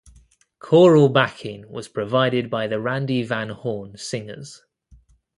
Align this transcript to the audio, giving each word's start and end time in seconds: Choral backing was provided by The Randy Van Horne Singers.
Choral 0.57 1.09
backing 1.09 1.69
was 1.69 1.87
provided 1.87 2.49
by 2.49 2.65
The 2.65 2.79
Randy 2.79 3.21
Van 3.21 3.49
Horne 3.49 3.97
Singers. 3.97 4.63